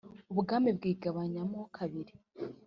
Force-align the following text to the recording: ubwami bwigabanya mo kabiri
ubwami 0.31 0.69
bwigabanya 0.77 1.41
mo 1.51 1.61
kabiri 1.75 2.13